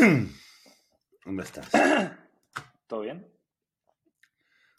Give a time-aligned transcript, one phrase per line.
[1.26, 1.68] ¿Dónde estás?
[2.86, 3.26] ¿Todo bien?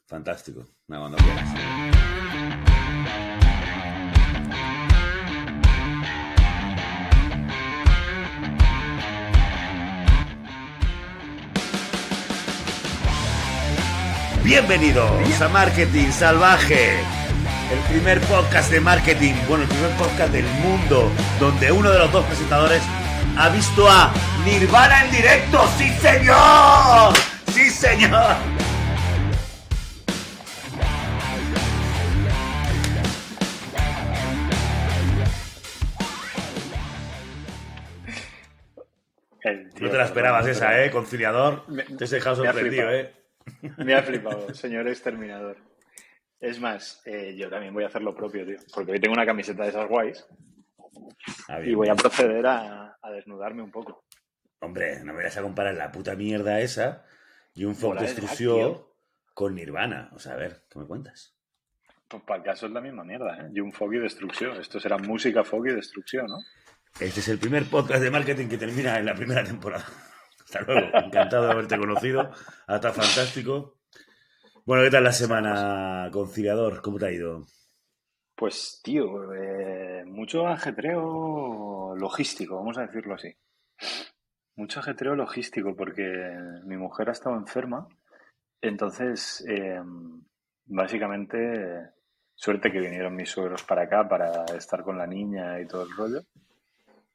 [0.08, 0.66] Fantástico.
[0.88, 1.48] Me cuando quieras.
[14.44, 17.00] Bienvenidos a Marketing Salvaje,
[17.72, 22.12] el primer podcast de marketing, bueno, el primer podcast del mundo, donde uno de los
[22.12, 22.82] dos presentadores
[23.38, 24.12] ha visto a
[24.46, 25.68] Nirvana en directo.
[25.78, 27.14] ¡Sí, señor!
[27.54, 28.36] ¡Sí, señor!
[39.80, 40.92] No te la esperabas esa, ¿eh?
[40.92, 41.64] Conciliador.
[41.68, 42.92] Me- Te has dejado sorprendido.
[42.92, 43.12] ¿eh?
[43.78, 45.58] Me ha flipado, señor exterminador.
[46.40, 48.58] Es más, eh, yo también voy a hacer lo propio, tío.
[48.74, 50.26] Porque hoy tengo una camiseta de esas guays
[51.48, 51.78] Ah, y bien.
[51.78, 54.04] voy a proceder a, a desnudarme un poco.
[54.60, 57.06] Hombre, no me vayas a comparar la puta mierda esa
[57.54, 58.84] y un drag, Destrucción
[59.34, 60.10] con Nirvana.
[60.14, 61.36] O sea, a ver, ¿qué me cuentas?
[62.08, 63.50] Pues para el caso es la misma mierda, ¿eh?
[63.54, 64.58] Y un fog y destrucción.
[64.58, 66.38] Esto será música, fog y destrucción, ¿no?
[67.00, 69.86] Este es el primer podcast de marketing que termina en la primera temporada.
[70.44, 70.88] Hasta luego.
[70.94, 72.32] Encantado de haberte conocido.
[72.68, 73.80] Hasta fantástico.
[74.66, 76.82] Bueno, ¿qué tal la semana, conciliador?
[76.82, 77.48] ¿Cómo te ha ido?
[78.42, 79.06] Pues, tío,
[80.08, 83.32] mucho ajetreo logístico, vamos a decirlo así.
[84.56, 86.02] Mucho ajetreo logístico porque
[86.66, 87.88] mi mujer ha estado enferma.
[88.60, 89.80] Entonces, eh,
[90.66, 91.92] básicamente,
[92.34, 95.96] suerte que vinieron mis suegros para acá para estar con la niña y todo el
[95.96, 96.22] rollo.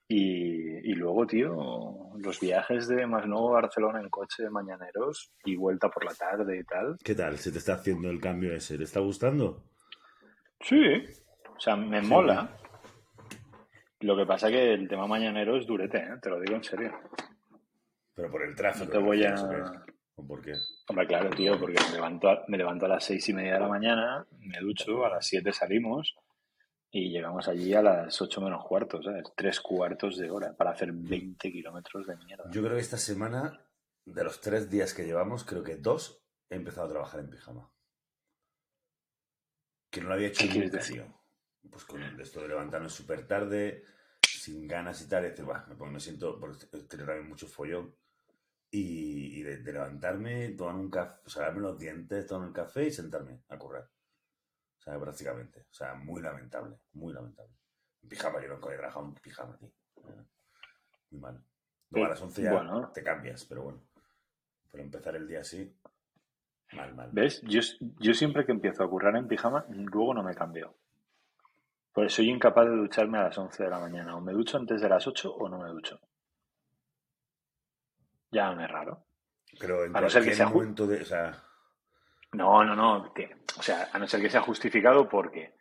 [0.07, 6.05] Y, luego, tío, los viajes de Masnou a Barcelona en coche mañaneros y vuelta por
[6.05, 6.97] la tarde y tal.
[7.03, 7.37] ¿Qué tal?
[7.39, 8.79] ¿Se te está haciendo el cambio ese?
[8.79, 9.65] ¿Te está gustando?
[10.61, 10.83] Sí,
[11.57, 12.07] o sea, me Sí.
[12.07, 12.57] mola.
[14.01, 16.17] Lo que pasa que el tema mañanero es durete, ¿eh?
[16.21, 16.93] te lo digo en serio.
[18.15, 18.85] Pero por el tráfico.
[18.87, 19.35] No te voy a...
[20.17, 20.55] ¿o por qué?
[20.89, 23.61] Hombre, claro, tío, porque me levanto, a, me levanto a las seis y media de
[23.61, 26.15] la mañana, me ducho, a las siete salimos
[26.91, 29.25] y llegamos allí a las ocho menos cuarto, ¿sabes?
[29.37, 32.45] Tres cuartos de hora para hacer 20 kilómetros de mierda.
[32.51, 33.61] Yo creo que esta semana,
[34.07, 37.71] de los tres días que llevamos, creo que dos he empezado a trabajar en pijama.
[39.91, 41.03] Que no lo había hecho ¿Qué nunca, decir?
[41.03, 41.15] tío.
[41.71, 43.85] Pues con esto de levantarme súper tarde,
[44.27, 47.47] sin ganas y tal, y decir, "Buah, me, pongo- me siento, porque tengo también mucho
[47.49, 47.95] follón,
[48.71, 52.53] y, y de, de levantarme, tomar un café, o sea, darme los dientes, tomar un
[52.53, 53.85] café y sentarme a correr.
[54.79, 55.63] O sea, prácticamente.
[55.71, 57.53] O sea, muy lamentable, muy lamentable.
[58.03, 59.73] En pijama, yo nunca he trabajado en pijama, tío.
[61.11, 61.43] Muy mal.
[61.91, 62.91] Luego a las 11 ya Bueno.
[62.93, 63.83] te cambias, pero bueno.
[64.71, 65.75] Pero empezar el día así,
[66.73, 67.09] mal, mal.
[67.13, 67.43] ¿Ves?
[67.43, 67.61] Yo,
[67.99, 70.75] yo siempre que empiezo a currar en pijama, luego no me cambio.
[71.93, 74.17] Pues soy incapaz de ducharme a las 11 de la mañana.
[74.17, 75.99] O me ducho antes de las 8 o no me ducho.
[78.31, 79.05] Ya me es raro.
[79.59, 81.01] Pero en a no ser que sea momento de.
[81.01, 81.43] O sea,
[82.33, 83.13] No, no, no.
[83.15, 85.55] que- o sea, a no ser que sea justificado porque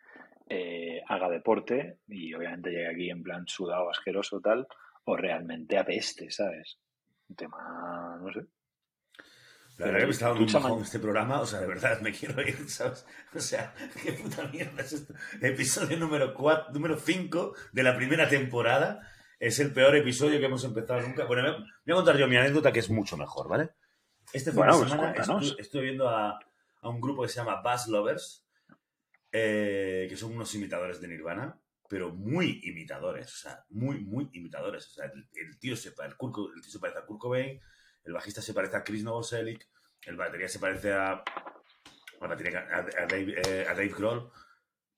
[0.48, 4.66] eh, haga deporte y obviamente llegue aquí en plan sudado, asqueroso, tal,
[5.04, 6.78] o realmente apeste, ¿sabes?
[7.28, 8.46] Un tema, no sé.
[9.78, 11.40] La verdad que me un ducha bajón este programa.
[11.40, 13.06] O sea, de verdad, me quiero ir, ¿sabes?
[13.34, 15.14] O sea, qué puta mierda es esto.
[15.40, 19.00] Episodio número 4, número 5 de la primera temporada.
[19.38, 21.24] Es el peor episodio que hemos empezado nunca.
[21.26, 21.42] Bueno,
[21.84, 23.70] me voy a contar yo mi anécdota que es mucho mejor, ¿vale?
[24.32, 25.44] Este fin Bueno, de pues semana cuéntanos.
[25.44, 26.38] estuve, estuve viendo a,
[26.80, 28.46] a un grupo que se llama Bass Lovers,
[29.30, 34.86] eh, que son unos imitadores de Nirvana, pero muy imitadores, o sea, muy, muy imitadores.
[34.86, 37.60] O sea, el, el tío, se, el, Kurt el tío se parece a Kurt Cobain,
[38.06, 39.68] el bajista se parece a Chris Novoselic,
[40.06, 41.12] el batería se parece a,
[42.20, 44.30] a, batería- a- a Dave, eh, a Dave Grohl.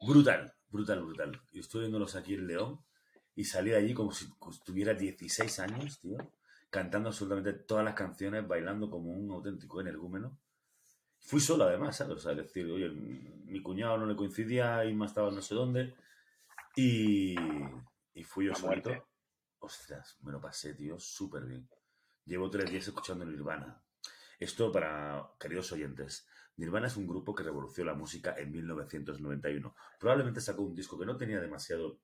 [0.00, 1.40] Brutal, brutal, brutal.
[1.52, 2.84] Yo estoy viéndolos aquí en León
[3.34, 4.28] y salí de allí como si
[4.64, 6.16] tuviera 16 años, tío,
[6.70, 10.38] cantando absolutamente todas las canciones, bailando como un auténtico energúmeno.
[11.20, 12.16] Fui solo además, ¿sabes?
[12.16, 15.94] O sea, es decir, oye, mi cuñado no le coincidía, Isma estaba no sé dónde.
[16.76, 17.34] Y,
[18.14, 18.90] y fui yo solito.
[19.60, 21.68] Ostras, me lo pasé, tío, súper bien.
[22.28, 23.82] Llevo tres días escuchando Nirvana.
[24.38, 26.28] Esto para queridos oyentes.
[26.58, 29.74] Nirvana es un grupo que revolucionó la música en 1991.
[29.98, 32.02] Probablemente sacó un disco que no tenía demasiado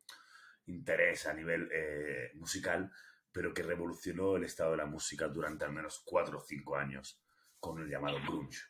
[0.64, 2.90] interés a nivel eh, musical,
[3.32, 7.20] pero que revolucionó el estado de la música durante al menos cuatro o cinco años
[7.60, 8.62] con el llamado grunge.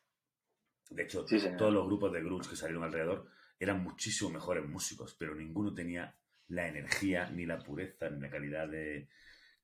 [0.90, 3.28] De hecho, Sí, todos los grupos de grunge que salieron alrededor
[3.60, 6.16] eran muchísimo mejores músicos, pero ninguno tenía
[6.48, 9.08] la energía, ni la pureza, ni la calidad de...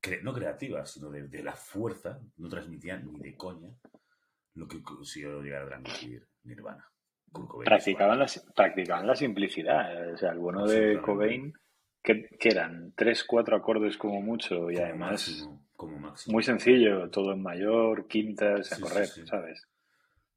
[0.00, 3.70] cre- no creativa, sino de, de la fuerza, no transmitían ni de coña
[4.54, 6.84] lo que consiguió llegar a transmitir Nirvana.
[7.32, 8.26] Cobain, Practicaban la,
[8.56, 10.12] practicaban la simplicidad.
[10.12, 11.00] O sea, el bueno de.
[11.00, 11.52] Cobain,
[12.02, 16.32] que, que eran tres, cuatro acordes como mucho y Como además máximo, como máximo.
[16.34, 19.26] Muy sencillo, todo en mayor, quintas, a correr, sí, sí.
[19.28, 19.68] ¿sabes?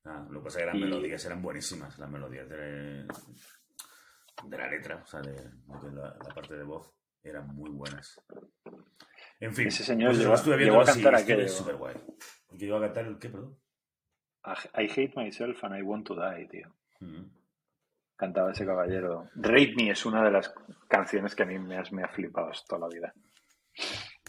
[0.05, 3.07] Ah, lo que pasa es que las Y- melodías eran buenísimas, las melodías de,
[4.43, 6.91] de la letra, o sea, de, de la, la parte de voz,
[7.23, 8.21] eran muy buenas.
[9.43, 11.49] En fin, Ese señor pues llegó- estuve llegó a cantar estuve aquello.
[11.49, 11.95] súper guay.
[12.51, 13.57] ¿El que llegó a cantar el qué, perdón?
[14.45, 16.73] I hate myself and I want to die, tío.
[16.99, 17.25] Mm.
[18.15, 19.29] Cantaba ese caballero.
[19.35, 20.53] Rape Me es una de las
[20.87, 23.13] canciones que a mí me, has- me ha flipado toda la vida.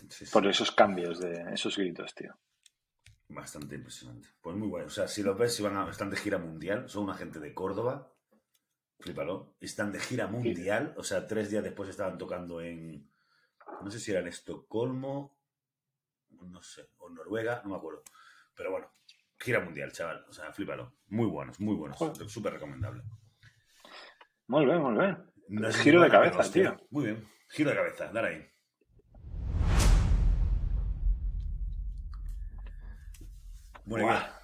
[0.09, 2.35] Sí, sí, Por esos cambios de esos gritos, tío.
[3.29, 4.29] Bastante impresionante.
[4.41, 4.85] Pues muy guay.
[4.85, 7.41] O sea, si lo ves, si van a, están de gira mundial, son una gente
[7.41, 8.13] de Córdoba,
[9.01, 13.11] flipalo, están de gira mundial, o sea, tres días después estaban tocando en,
[13.85, 15.39] no sé si era en Estocolmo,
[16.31, 18.03] no sé, o Noruega, no me acuerdo.
[18.55, 18.91] Pero bueno,
[19.39, 20.25] gira mundial, chaval.
[20.29, 20.95] O sea, flipalo.
[21.09, 21.99] Muy buenos, muy buenos.
[22.27, 23.03] Súper recomendable.
[24.47, 25.19] Muy bien, muy bien.
[25.49, 26.77] No sé Giro de cabeza, tío.
[26.91, 27.29] Muy bien.
[27.49, 28.51] Giro de cabeza, dale ahí.
[33.85, 34.25] Bueno, ¿y Buah.
[34.25, 34.44] qué?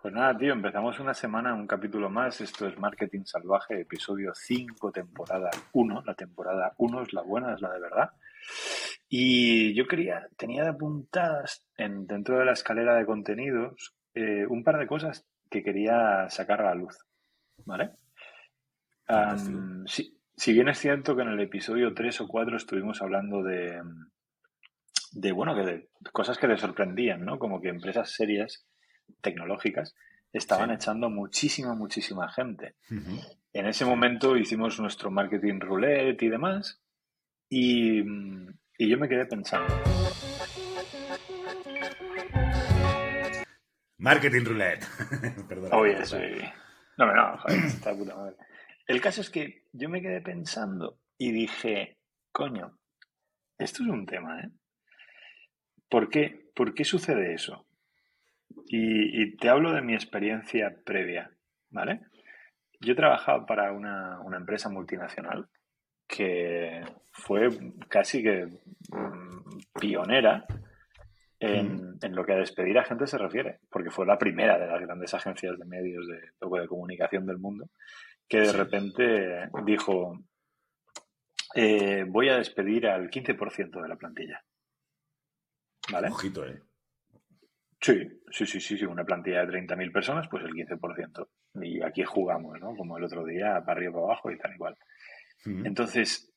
[0.00, 2.40] Pues nada, tío, empezamos una semana, un capítulo más.
[2.40, 6.04] Esto es Marketing Salvaje, episodio 5, temporada 1.
[6.06, 8.10] La temporada 1 es la buena, es la de verdad.
[9.08, 14.62] Y yo quería, tenía de apuntadas en, dentro de la escalera de contenidos eh, un
[14.62, 16.96] par de cosas que quería sacar a la luz.
[17.64, 17.90] ¿Vale?
[19.86, 23.82] Si, si bien es cierto que en el episodio 3 o 4 estuvimos hablando de,
[25.10, 27.40] de bueno, que de cosas que te sorprendían, ¿no?
[27.40, 28.64] Como que empresas serias
[29.20, 29.94] tecnológicas
[30.32, 30.74] estaban Sí.
[30.76, 32.74] echando muchísima, muchísima gente.
[33.52, 36.80] En ese momento hicimos nuestro marketing roulette y demás,
[37.48, 39.74] y, y yo me quedé pensando,
[44.00, 44.86] Marketing Roulette.
[45.48, 45.70] Perdón.
[45.72, 46.40] oye, soy...
[46.98, 48.36] No, no, joder, está puta madre.
[48.86, 51.98] El caso es que yo me quedé pensando y dije,
[52.32, 52.78] coño,
[53.58, 54.50] esto es un tema, ¿eh?
[55.88, 57.66] ¿Por qué, ¿Por qué sucede eso?
[58.66, 61.30] Y, y te hablo de mi experiencia previa,
[61.70, 62.00] ¿vale?
[62.80, 65.48] Yo he trabajado para una, una empresa multinacional
[66.06, 67.48] que fue
[67.88, 68.46] casi que
[68.90, 70.46] mm, pionera
[71.40, 74.66] en, en lo que a despedir a gente se refiere, porque fue la primera de
[74.66, 76.20] las grandes agencias de medios de,
[76.60, 77.68] de comunicación del mundo
[78.28, 80.18] que de repente dijo,
[81.54, 84.44] eh, voy a despedir al 15% de la plantilla.
[85.90, 86.08] ¿Vale?
[86.08, 86.60] Ojito, eh.
[87.80, 87.96] Sí,
[88.30, 91.28] sí, sí, sí, sí, una plantilla de 30.000 personas, pues el 15%.
[91.62, 92.74] Y aquí jugamos, ¿no?
[92.76, 94.76] Como el otro día, para arriba, para abajo y tal igual.
[95.44, 96.32] Entonces,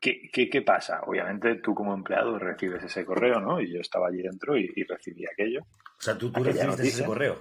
[0.00, 1.00] ¿qué, qué, qué pasa?
[1.06, 3.60] Obviamente tú como empleado recibes ese correo, ¿no?
[3.60, 5.60] Y yo estaba allí dentro y, y recibí aquello.
[5.62, 7.36] O sea, ¿tú, tú recibiste ese correo?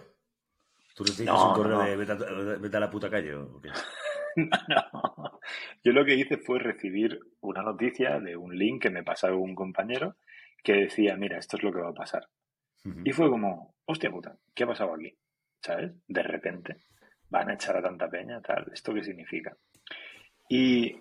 [0.95, 1.89] ¿Tú recibiste No, un correo no, no.
[1.89, 2.15] de vete a,
[2.59, 3.33] vete a la puta calle?
[3.35, 3.69] o qué?
[4.38, 5.39] No.
[5.83, 9.55] Yo lo que hice fue recibir una noticia de un link que me pasaba un
[9.55, 10.15] compañero
[10.63, 12.27] que decía, mira, esto es lo que va a pasar.
[13.04, 15.16] Y fue como, hostia puta, ¿qué ha pasado aquí?
[15.62, 15.94] ¿Sabes?
[16.07, 16.78] De repente
[17.30, 19.56] van a echar a tanta peña, tal, ¿esto qué significa?
[20.50, 20.98] Y,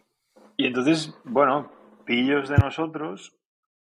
[0.56, 1.72] y entonces, bueno,
[2.04, 3.34] pillos de nosotros,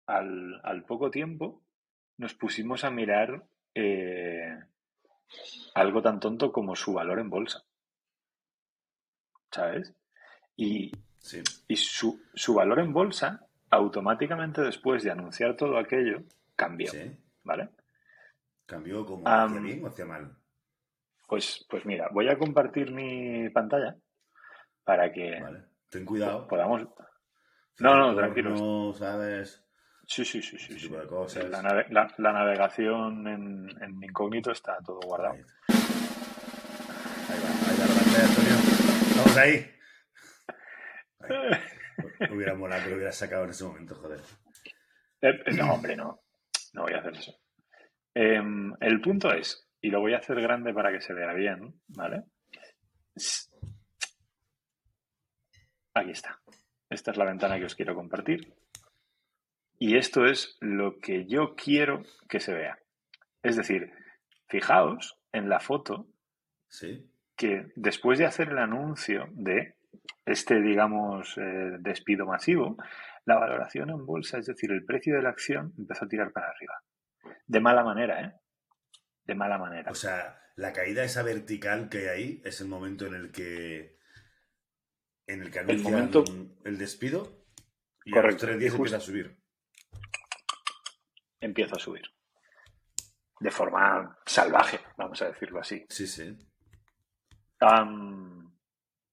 [0.07, 1.63] al, al poco tiempo,
[2.19, 3.45] nos pusimos a mirar
[3.75, 4.59] eh,
[5.75, 7.63] algo tan tonto como su valor en bolsa.
[9.51, 9.95] ¿Sabes?
[10.57, 11.43] Y, Sí.
[11.67, 16.23] y su, su valor en bolsa, automáticamente después de anunciar todo aquello,
[16.55, 16.91] cambió.
[16.93, 17.17] sí.
[17.47, 17.69] ¿Vale?
[18.67, 20.37] ¿Cambió como hacia bien o hacia mal?
[21.29, 23.97] Pues, pues mira, voy a compartir mi pantalla
[24.85, 25.65] para que Vale.
[25.89, 26.47] Ten cuidado.
[26.49, 26.83] podamos.
[27.79, 28.99] No, no, Porno, tranquilos.
[28.99, 29.63] ¿sabes?
[30.09, 30.89] Sí, sí, sí, sí.
[31.09, 31.49] cosas.
[31.49, 35.35] La, nave- la- la navegación en, en incógnito está todo guardado.
[35.35, 35.45] Ahí.
[37.29, 38.57] Ahí va, ahí va la pantalla, Antonio.
[39.17, 39.71] Vamos ahí.
[41.21, 42.31] Ahí.
[42.35, 44.21] Hubiera molado que lo hubieras sacado en ese momento, joder.
[45.23, 46.21] Eh, eh, no, hombre, no.
[46.75, 47.35] No voy a hacer eso.
[48.15, 51.81] Em, el punto es, y lo voy a hacer grande para que se vea bien,
[51.89, 52.25] ¿vale?
[55.95, 56.41] Aquí está.
[56.91, 58.55] Esta es la ventana que os quiero compartir.
[59.79, 62.79] Y esto es lo que yo quiero que se vea.
[63.43, 63.93] Es decir,
[64.49, 66.07] fijaos en la foto
[66.69, 67.09] Sí.
[67.37, 69.75] que después de hacer el anuncio de
[70.25, 72.77] este, digamos, eh, despido masivo,
[73.27, 76.49] la valoración en bolsa, es decir, el precio de la acción, empezó a tirar para
[76.49, 76.83] arriba.
[77.47, 78.33] De mala manera, ¿eh?
[79.25, 79.91] De mala manera.
[79.91, 83.97] O sea, la caída esa vertical que hay ahí es el momento en el que
[85.27, 86.23] en el que El momento-
[86.65, 87.45] el despido
[88.05, 88.31] y a Correcto.
[88.33, 89.37] los tres días empieza a subir.
[91.41, 92.03] Empieza a subir.
[93.41, 95.85] De forma salvaje, vamos a decirlo así.
[95.91, 96.39] Sí, sí.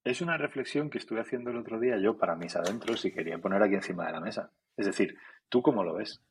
[0.04, 3.38] Es una reflexión que estuve haciendo el otro día yo para mis adentros y quería
[3.38, 4.52] poner aquí encima de la mesa.
[4.76, 5.18] Es decir,
[5.50, 6.22] ¿tú cómo lo ves?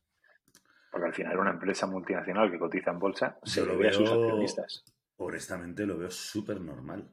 [0.90, 3.92] Porque al final una empresa multinacional que cotiza en bolsa se Yo lo ve a
[3.92, 4.84] sus accionistas.
[5.16, 7.08] honestamente lo veo súper normal.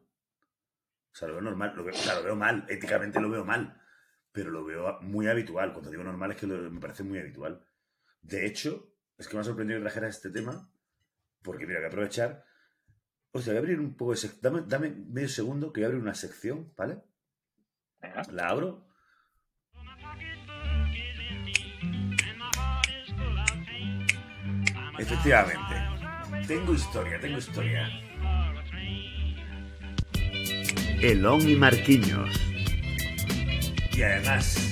[1.11, 3.45] O sea, lo veo normal, lo veo, o sea, lo veo mal, éticamente lo veo
[3.45, 3.81] mal,
[4.31, 5.71] pero lo veo muy habitual.
[5.73, 7.65] Cuando digo normal es que lo- me parece muy habitual.
[8.21, 10.69] De hecho, es que me ha sorprendido que trajeras este tema,
[11.41, 12.43] porque mira, voy a aprovechar.
[13.31, 15.87] Hostia, voy a abrir un poco de sec- dame, dame medio segundo que voy a
[15.87, 16.97] abrir una sección, ¿vale?
[18.01, 18.21] Venga.
[18.31, 18.87] La abro.
[24.97, 25.75] Efectivamente.
[26.47, 27.89] Tengo historia, tengo historia.
[31.01, 32.29] Elón y Marquinhos.
[33.93, 34.71] Y además,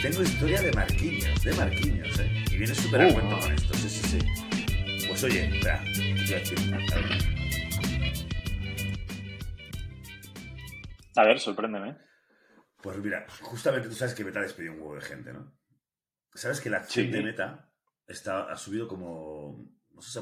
[0.00, 2.44] tengo historia de Marquinhos, de Marquinhos, ¿eh?
[2.50, 3.12] Y viene súper a Uh.
[3.12, 5.06] cuento con esto, sí, sí, sí.
[5.08, 7.41] Pues oye, espera, ¿qué te iba a decir?
[11.16, 11.98] A ver, sorpréndeme.
[12.82, 15.56] Pues mira, justamente tú sabes que Meta despedido un huevo de gente, ¿no?
[16.34, 17.12] ¿Sabes que la acción Sí.
[17.12, 17.72] de Meta
[18.06, 19.70] está, ha subido como...
[19.90, 20.20] No sé,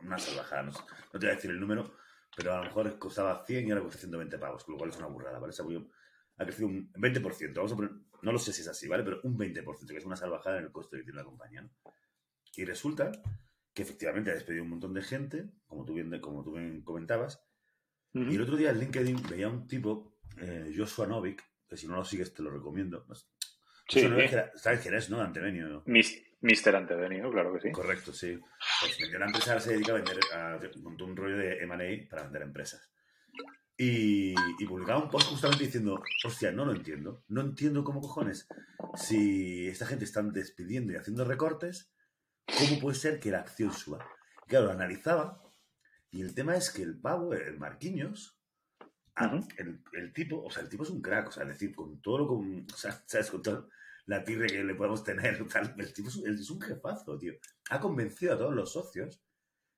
[0.00, 0.80] una salvajada, no, sé,
[1.12, 1.94] no te voy a decir el número,
[2.36, 4.96] pero a lo mejor costaba 100 y ahora cuesta 120 pavos, con lo cual es
[4.96, 5.54] una burrada, ¿vale?
[6.36, 9.04] Ha, crecido un 20%, vamos a poner, no lo sé si es así, ¿vale?
[9.04, 11.70] Pero un 20%, que es una salvajada en el coste que tiene la compañía, ¿no?
[12.56, 13.12] Y resulta
[13.72, 17.40] que efectivamente ha despedido un montón de gente, como tú bien, como tú bien comentabas,
[18.14, 18.30] Ujú.
[18.30, 21.96] y el otro día en LinkedIn veía un tipo, eh, Joshua Novik, que si no
[21.96, 23.06] lo sigues te lo recomiendo.
[23.14, 23.26] Sé.
[23.88, 25.20] Sí, era- ¿Sabes quién es, no?
[25.20, 25.82] Antevenio.
[25.86, 27.72] Mis- Mister Antevenio, claro que sí.
[27.72, 28.38] Correcto, sí.
[28.80, 32.24] Pues vendió una empresa, se dedica a vender, a, montó un rollo de M&A para
[32.24, 32.90] vender empresas.
[33.76, 37.24] Y, y publicaba un post justamente diciendo, hostia, no lo entiendo.
[37.28, 38.46] No entiendo cómo cojones,
[38.94, 41.92] si esta gente está despidiendo y haciendo recortes,
[42.46, 44.06] ¿cómo puede ser que la acción suba?
[44.46, 45.42] Y claro, lo analizaba
[46.10, 48.38] y el tema es que el pavo, el Marquinhos,
[49.16, 49.46] a- Ujú.
[49.58, 52.00] el, el tipo, o sea, el tipo es un crack, o sea, es decir, con
[52.00, 53.30] todo lo, con, o sea, ¿sabes?
[53.30, 53.68] Con toda
[54.06, 56.16] la tirre que le podemos tener, tal, el tipo es,
[56.50, 57.34] un- jefazo, tío.
[57.70, 59.22] Ha convencido a todos los socios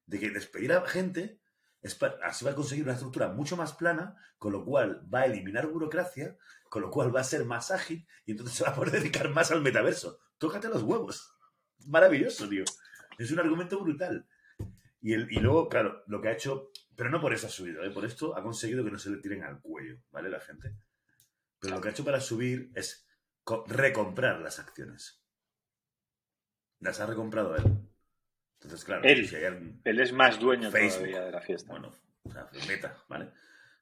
[0.06, 1.40] de que despedir a gente
[1.82, 5.26] es así va a conseguir una estructura mucho más plana, con lo cual va a
[5.26, 6.36] eliminar burocracia,
[6.68, 9.28] con lo cual va a ser más ágil y entonces se va a poder dedicar
[9.28, 10.18] más al metaverso.
[10.38, 11.32] Tócate los huevos.
[11.86, 12.64] Maravilloso, tío.
[13.18, 14.26] Es un argumento brutal.
[15.00, 17.82] Y, el, y luego, claro, lo que ha hecho, pero no por eso ha subido,
[17.84, 17.90] ¿eh?
[17.90, 20.28] por esto ha conseguido que no se le tiren al cuello, ¿vale?
[20.30, 20.74] La gente.
[21.60, 23.06] Pero lo que ha hecho para subir es
[23.44, 25.22] co- recomprar las acciones.
[26.80, 27.64] Las ha recomprado él.
[28.60, 29.28] Entonces, claro, Él.
[29.28, 30.98] si es más dueño Facebook.
[31.04, 31.70] todavía de la fiesta.
[31.70, 33.30] bueno, o sea, Meta, ¿vale?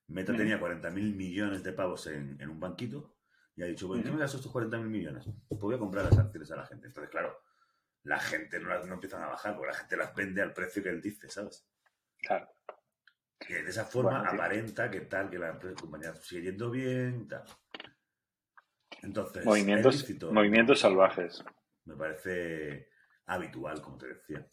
[0.08, 0.38] Meta Ujú.
[0.40, 3.16] tenía 40.000 millones de pavos en, en un banquito
[3.56, 5.24] y ha dicho, bueno, ¿qué me gasto estos 40.000 millones?
[5.48, 6.88] Pues voy a comprar las acciones a la gente.
[6.88, 7.40] Entonces, claro,
[8.02, 10.82] la gente no, las- no empiezan a bajar porque la gente las vende al precio
[10.82, 11.66] que él dice, ¿sabes?
[12.18, 12.48] Claro.
[13.48, 17.28] Y de esa forma Bueno, aparenta que tal, que la empresa- compañía sigue yendo bien,
[17.28, 17.44] tal.
[19.02, 20.32] Entonces, es Movimientos, lícito.
[20.32, 21.44] movimientos salvajes.
[21.84, 22.88] Me parece
[23.26, 24.46] habitual, como te decía.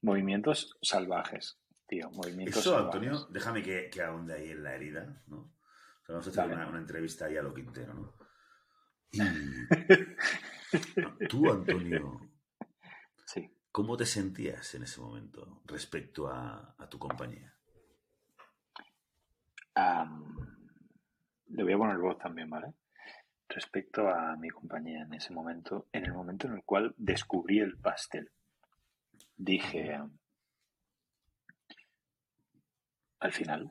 [0.00, 2.10] Movimientos salvajes, tío.
[2.10, 2.94] Movimientos Eso, salvajes.
[2.94, 5.36] Antonio, déjame que, que ahonde ahí en la herida, ¿no?
[5.38, 8.16] O sea, vamos a hacer una, una entrevista ahí a lo Quintero, ¿no?
[9.12, 9.20] Y
[11.28, 12.20] tú, Antonio,
[13.26, 13.48] Sí.
[13.70, 17.54] ¿cómo te sentías en ese momento respecto a, a tu compañía?
[19.74, 22.74] Le voy a poner voz también, ¿vale?
[23.48, 27.76] Respecto a mi compañía en ese momento, en el momento en el cual descubrí el
[27.76, 28.30] pastel,
[29.36, 30.00] dije,
[33.20, 33.70] al final,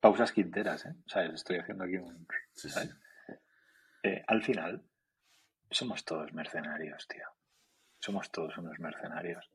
[0.00, 0.94] pausas quinteras, ¿eh?
[1.06, 1.34] ¿Sabes?
[1.34, 2.26] Estoy haciendo aquí un...
[2.54, 2.96] ¿sabes?
[4.02, 4.82] Eh, al final,
[5.70, 7.26] somos todos mercenarios, tío.
[8.00, 9.48] Somos todos unos mercenarios.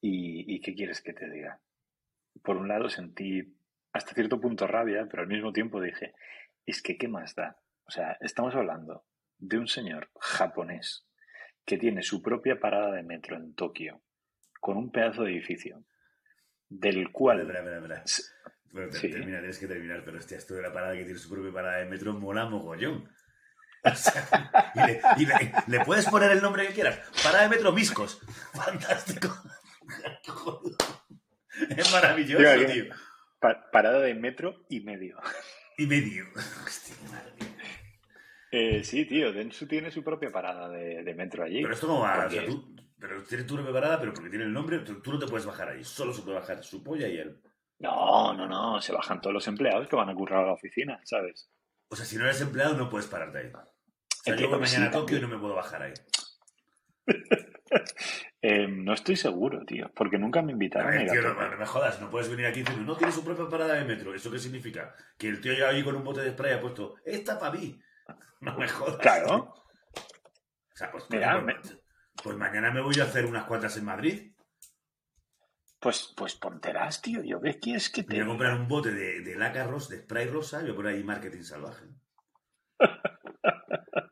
[0.00, 1.58] ¿Y, y qué quieres que te diga?
[2.42, 3.56] Por un lado sentí
[3.92, 6.14] hasta cierto punto rabia, pero al mismo tiempo dije,
[6.66, 7.58] es que ¿qué más da?
[7.86, 9.04] O sea, estamos hablando
[9.38, 11.06] de un señor japonés
[11.64, 14.02] que tiene su propia parada de metro en Tokio,
[14.60, 15.84] con un pedazo de edificio,
[16.68, 17.40] del cual...
[17.40, 18.04] Espera, espera, espera.
[18.72, 19.10] Bueno, te- Sí.
[19.10, 21.78] termina, tienes que terminar, pero hostia, esto de la parada que tiene su propia parada
[21.78, 23.08] de metro mola mogollón.
[23.84, 26.98] O sea, y le, y le- le puedes poner el nombre que quieras.
[27.22, 28.20] Parada de metro Miscos.
[28.52, 29.28] Fantástico.
[31.76, 32.84] Es maravilloso, Tío, tío.
[32.84, 32.94] tío.
[33.40, 35.18] pa- parada de metro y medio.
[35.78, 36.24] Y medio.
[36.64, 37.56] Hostia, maravilla.
[38.50, 41.62] Eh, sí, tío, Densu tiene su propia parada de, de metro allí.
[41.62, 44.30] Pero esto no va, o sea, Porque- tú, pero tienes tu propia parada, pero porque
[44.30, 45.84] tiene el nombre, tú, tú no te puedes bajar ahí.
[45.84, 47.40] Solo se puede bajar su polla y él.
[47.78, 50.98] No, no, no, se bajan todos los empleados que van a currar a la oficina,
[51.04, 51.50] ¿sabes?
[51.88, 53.52] O sea, si no eres empleado, no puedes pararte ahí.
[53.54, 53.62] O
[54.24, 55.92] sea, yo mañana a Tokio y no me puedo bajar ahí.
[58.42, 62.00] Eh, no estoy seguro, tío, porque nunca me invitaron a ver, tío, no, me jodas,
[62.00, 64.14] no puedes venir aquí diciendo, no tiene su propia parada de metro.
[64.14, 64.94] ¿Eso qué significa?
[65.18, 67.52] Que el tío llega allí con un bote de spray y ha puesto, esta para
[67.58, 67.78] mí.
[68.40, 68.98] No me jodas.
[68.98, 69.54] Claro.
[69.54, 71.78] O sea, pues Mira, coño, me- pues,
[72.22, 74.32] Pues mañana me voy a hacer unas cuantas en Madrid.
[75.80, 77.22] Pues, pues ponteras, tío.
[77.24, 78.14] Yo qué quieres que te.
[78.16, 80.76] voy a comprar un bote de, de laca ros, de spray rosa y voy a
[80.76, 81.84] poner ahí marketing salvaje.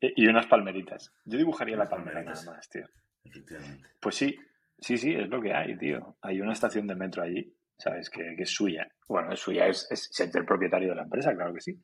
[0.00, 1.12] Y unas palmeritas.
[1.24, 2.44] Yo dibujaría la Unas palmera palmeritas.
[2.44, 2.86] nada más, tío.
[3.24, 3.88] Efectivamente.
[4.00, 4.38] Pues sí,
[4.78, 6.16] sí, sí, es lo que hay, tío.
[6.22, 8.10] Hay una estación de metro allí, ¿sabes?
[8.10, 8.90] Que, que es suya.
[9.08, 11.80] Bueno, es suya, es, es, es del propietario de la empresa, claro que sí.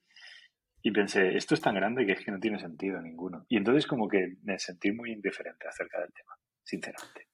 [0.83, 3.45] Y pensé, esto es tan grande que es que no tiene sentido ninguno.
[3.49, 7.29] Y entonces como que me sentí muy indiferente acerca del tema, sinceramente.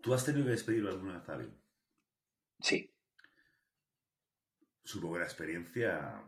[0.00, 1.54] ¿Tú has tenido que despedirlo alguna vez alguien?
[2.58, 2.90] Sí,
[4.90, 6.24] Supongo que la experiencia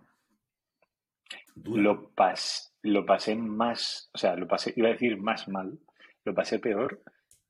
[1.55, 1.83] dura.
[1.83, 5.81] lo, pas, lo pasé más, o sea, lo pasé, iba a decir más mal,
[6.25, 7.03] lo pasé peor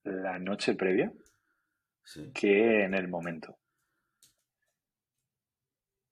[0.04, 1.12] la noche previa
[2.04, 2.32] Sí.
[2.34, 3.58] que en el momento.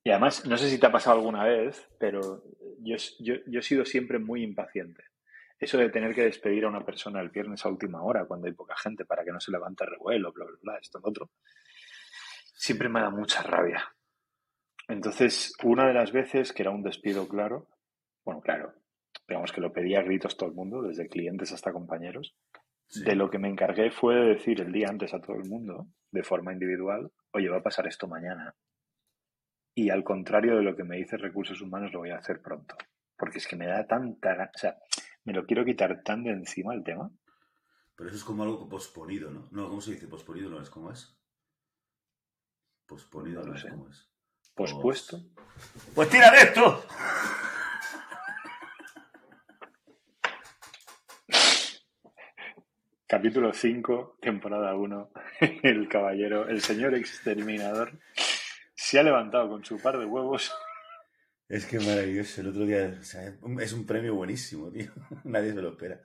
[0.04, 2.42] Y además, no sé si te ha pasado alguna vez, pero
[2.78, 5.04] yo, yo, yo he sido siempre muy impaciente.
[5.58, 8.54] Eso de tener que despedir a una persona el viernes a última hora, cuando hay
[8.54, 11.30] poca gente, para que no se levante revuelo, bla, bla, bla, esto, lo otro,
[12.54, 13.84] siempre me da mucha rabia.
[14.88, 17.68] Entonces, una de las veces que era un despido claro,
[18.24, 18.72] bueno, claro,
[19.30, 22.34] digamos que lo pedía a gritos todo el mundo, desde clientes hasta compañeros,
[22.88, 23.04] Sí.
[23.04, 25.86] de lo que me encargué fue de decir el día antes a todo el mundo,
[26.10, 28.56] de forma individual, oye, va a pasar esto mañana.
[29.76, 32.76] Y al contrario de lo que me dice recursos humanos, lo voy a hacer pronto.
[33.16, 34.50] Porque es que me da tanta...
[34.52, 34.76] O sea,
[35.24, 37.08] me lo quiero quitar tan de encima el tema.
[37.94, 39.46] Pero eso es como algo posponido, ¿no?
[39.52, 40.08] No, ¿cómo se dice?
[40.08, 41.16] Posponido no es cómo es.
[42.86, 43.68] Posponido No no, es sé.
[43.70, 44.08] cómo es.
[44.56, 45.18] Pospuesto.
[45.94, 46.84] Pues tira de esto.
[53.10, 55.10] Capítulo 5, temporada 1.
[55.64, 57.98] El caballero, el señor exterminador,
[58.74, 60.52] se ha levantado con su par de huevos.
[61.48, 62.40] Es que maravilloso.
[62.40, 64.92] El otro día, o sea, es un premio buenísimo, tío.
[65.24, 66.00] Nadie se lo espera.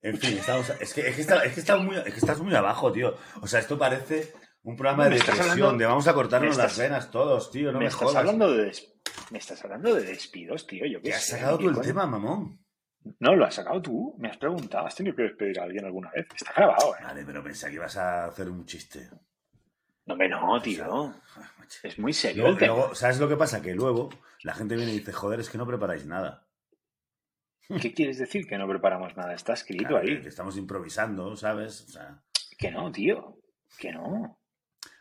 [0.00, 2.40] En fin, estamos, es, que, es, que está- es que estás muy, es que estás
[2.40, 3.16] muy abajo, tío.
[3.40, 4.32] O sea, esto parece
[4.62, 7.72] un programa de depresión, hablando- de vamos a cortarnos las venas todos, tío.
[7.72, 8.16] No me, me, estás jodas.
[8.16, 8.72] hablando de
[9.30, 10.86] me estás hablando de despidos, tío.
[10.86, 12.61] Yo qué ¿Qué has sacado ¿qué tú el tema, mamón?
[13.20, 14.14] No, lo has sacado tú.
[14.18, 14.86] Me has preguntado.
[14.86, 16.26] ¿Has tenido que despedir a alguien alguna vez?
[16.34, 17.02] Está grabado, ¿eh?
[17.02, 19.08] Vale, pero pensé que ibas a hacer un chiste.
[20.06, 21.14] No, me no, tío.
[21.82, 22.74] Es muy serio Luego, el tema.
[22.76, 23.62] luego, ¿sabes lo que pasa?
[23.62, 24.10] Que luego
[24.42, 26.46] la gente viene y dice, joder, es que no preparáis nada.
[27.80, 28.46] ¿Qué quieres decir?
[28.46, 29.32] Que no preparamos nada.
[29.34, 30.20] Está escrito Claro, ahí.
[30.20, 31.82] que estamos improvisando, ¿sabes?
[31.82, 32.20] O sea,
[32.58, 33.38] Que no, tío.
[33.78, 34.38] Que no.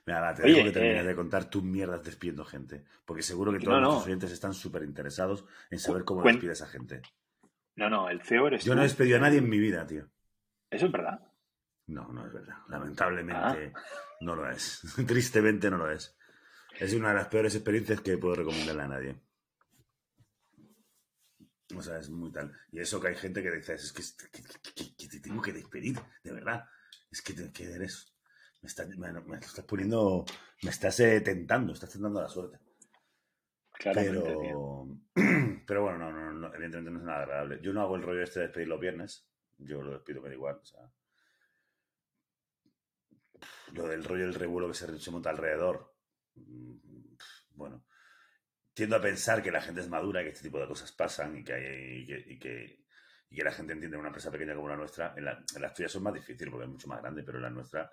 [0.06, 2.86] mira, va, te Oye, dejo que termines eh, de contar tus mierdas despidiendo gente.
[3.04, 3.88] Porque seguro que No, todos no.
[3.88, 7.02] nuestros oyentes están súper interesados en saber cómo Cuen- despide esa gente.
[7.76, 8.10] No, no.
[8.10, 8.76] El CEO eres Yo tú.
[8.76, 10.08] no he despedido a nadie en mi vida, tío.
[10.70, 11.20] Eso es verdad.
[11.88, 12.56] No, no es verdad.
[12.70, 13.82] Lamentablemente Ah.
[14.22, 14.82] no lo es.
[15.08, 16.16] Tristemente no lo es.
[16.80, 19.22] Es una de las peores experiencias que puedo recomendarle a nadie.
[21.76, 22.52] O sea, es muy tal.
[22.72, 25.42] Y eso que hay gente que dice, es que, que- que- que- que te tengo
[25.42, 26.66] que despedir, de verdad.
[27.10, 28.14] Es que, te- eres...
[28.62, 30.26] Me, está- me- me estás poniendo...
[30.64, 32.60] Me estás eh, tentando, estás tentando la suerte.
[33.90, 34.88] Pero,
[35.68, 37.60] pero bueno, no, no, no, evidentemente no es nada agradable.
[37.62, 39.28] Yo no hago el rollo este de despedir los viernes.
[39.58, 40.56] Yo lo despido, me da igual.
[40.62, 40.82] O sea,
[43.74, 45.94] lo del rollo del revuelo que se, se monta alrededor.
[46.36, 47.16] mm,
[47.56, 47.86] Bueno,
[48.74, 51.44] tiendo a pensar que la gente es madura que este tipo de cosas pasan y
[51.44, 55.14] que, hay- y que, y que, la gente entiende una empresa pequeña como la nuestra.
[55.18, 57.44] En, la- en las tuyas son más difíciles porque es mucho más grande, pero en
[57.44, 57.92] la nuestra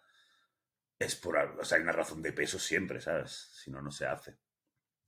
[0.99, 1.61] es por algo.
[1.61, 3.51] O sea, hay una razón de peso siempre, ¿sabes?
[3.63, 4.39] Si no, no se hace.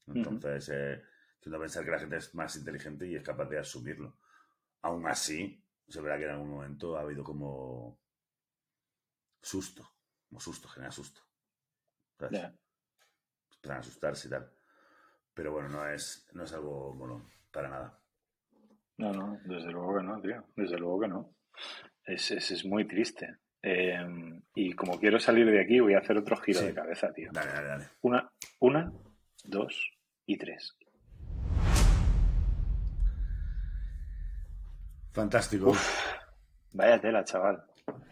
[0.07, 1.03] Entonces, eh,
[1.41, 4.19] tiendo a pensar que la gente es más inteligente y es capaz de asumirlo.
[4.83, 8.01] Aún así, se verá que en algún momento ha habido como
[9.43, 9.89] susto.
[10.29, 11.23] Como susto, genera susto.
[12.19, 12.41] ¿sabes?
[12.41, 12.55] Ya.
[13.63, 14.51] Para asustarse y tal.
[15.35, 18.01] Pero bueno, no es, no es algo bueno para nada.
[18.99, 20.45] No, no, desde luego que no, tío.
[20.57, 21.35] Desde luego que no.
[22.05, 23.39] Es, es, es muy triste.
[23.63, 23.99] Eh,
[24.55, 26.67] y como quiero salir de aquí, voy a hacer otro giro Sí.
[26.67, 27.31] de cabeza, tío.
[27.33, 27.89] Dale, dale, dale.
[28.03, 28.93] Una, una,
[29.51, 29.93] dos
[30.27, 30.77] y tres.
[35.13, 35.75] Fantástico.
[36.73, 37.65] Vaya tela, chaval.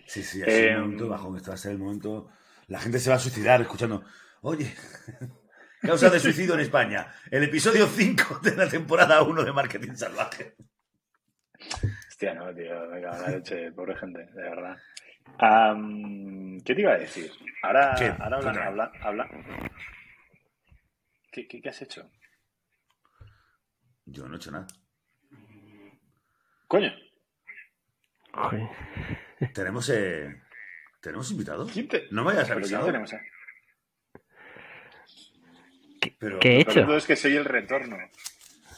[0.07, 1.37] Sí, sí, ha sido Eh, un momento bajón.
[1.37, 2.29] Este va a ser el momento.
[2.67, 4.05] La gente se va a suicidar escuchando.
[4.43, 4.75] Oye,
[5.83, 7.13] causa de suicidio en España.
[7.31, 10.57] El episodio 5 de la temporada 1 de Marketing Salvaje.
[12.09, 12.89] Hostia, no, tío.
[12.89, 14.77] Venga, la leche, pobre gente, de verdad.
[16.65, 17.31] ¿Qué te iba a decir?
[17.63, 19.29] Ahora, ahora habla, habla, habla.
[21.31, 22.11] ¿Qué, qué, qué has hecho?
[24.07, 24.67] Yo no he hecho nada.
[26.67, 26.91] Coño,
[28.33, 28.69] Joder.
[29.55, 30.43] ¿Tenemos, eh,
[31.01, 31.67] ¿tenemos invitado?
[31.67, 32.07] ¿quién te...
[32.11, 32.87] No me hayas ¿Pero quién avisado.
[32.87, 33.21] tenemos, eh?
[36.19, 36.97] Pero, ¿Qué he Lo hecho?
[36.97, 37.97] es que soy el retorno.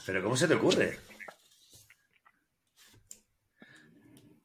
[0.07, 0.99] pero ¿cómo se te ocurre?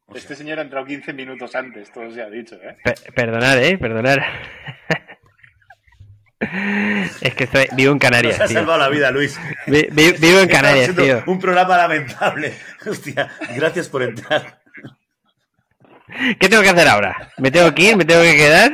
[0.08, 2.78] O Este señor ha entrado 15 minutos antes, todo se ha dicho, ¿eh?
[2.84, 4.18] Per- perdonad, eh, perdonad.
[7.22, 9.40] Es que estoy, vivo en Canarias, nos ha salvado la vida, Luis.
[9.68, 11.24] Vi- vi- vivo en Canarias, tío.
[11.28, 12.54] Un programa lamentable.
[12.86, 14.62] Hostia, gracias por entrar.
[16.40, 17.32] ¿Qué tengo que hacer ahora?
[17.38, 17.98] ¿Me tengo que ir?
[17.98, 18.72] ¿Me tengo que quedar?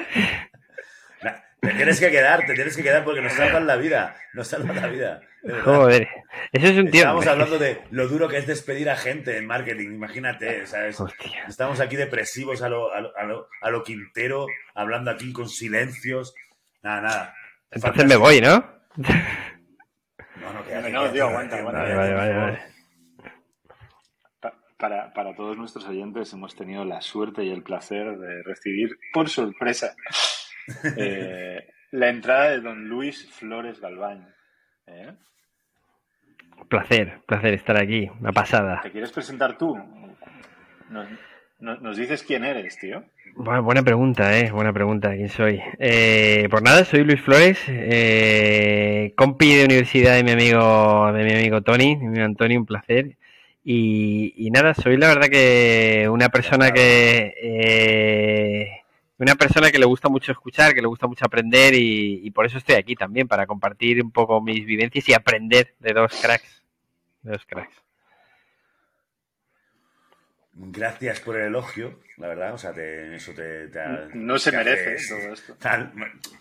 [1.24, 1.32] Nah,
[1.62, 4.16] Te tienes que quedar, te tienes que quedar porque nos salvan la vida.
[4.34, 5.22] Nos salvan la vida.
[5.64, 6.08] Joder.
[6.52, 7.00] Eso es un tío.
[7.02, 11.00] Estábamos hablando de lo duro que es despedir a gente en marketing, imagínate, ¿sabes?
[11.00, 11.46] Hostia.
[11.48, 15.50] Estamos aquí depresivos a lo, a lo, a lo- a lo Quintero, hablando aquí con
[15.50, 16.36] silencios.
[16.84, 17.36] Nada, nada.
[17.72, 18.64] Entonces me voy, ¿no?
[18.98, 21.82] No, no, quédate, No, tío, aguanta, aguanta.
[21.82, 22.60] Vale, vale, vale,
[24.78, 29.30] Para, para todos nuestros oyentes hemos tenido la suerte y el placer de recibir, por
[29.30, 29.96] sorpresa,
[30.98, 34.36] eh, la entrada de don Luis Flores Galván.
[34.88, 35.16] ¿Eh?
[36.68, 38.10] Placer, placer estar aquí.
[38.20, 38.82] Una pasada.
[38.82, 39.78] ¿Te quieres presentar tú?
[40.90, 41.08] Nos,
[41.62, 43.04] nos- dices quién eres, tío.
[43.36, 44.52] Buena, pregunta, eh.
[44.52, 45.14] Buena pregunta.
[45.16, 45.62] ¿Quién soy?
[45.80, 51.34] Eh, pues nada, soy Luis Flores, eh, compi de universidad de mi amigo, de mi
[51.34, 53.16] amigo Tony, mi amigo Antonio, un placer.
[53.64, 58.68] Y, y nada, soy la verdad que una persona que eh,
[59.20, 62.46] una persona que le gusta mucho escuchar, que le gusta mucho aprender y, y por
[62.48, 66.64] eso estoy aquí también para compartir un poco mis vivencias y aprender de dos cracks,
[67.22, 67.76] de dos cracks.
[70.54, 72.54] Gracias por el elogio, la verdad.
[72.54, 73.70] O sea, te- eso te,
[74.14, 75.56] No se te merece hace- todo esto.
[75.56, 75.94] Tal,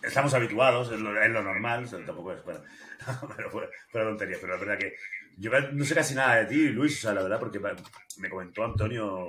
[0.02, 2.60] estamos habituados, es lo, es lo normal, o sea, tampoco es bueno,
[3.36, 4.94] pero fuera, fuera tontería, pero la verdad que
[5.36, 7.60] yo no sé casi nada de ti, Luis, o sea, la verdad, porque
[8.18, 9.28] me comentó Antonio,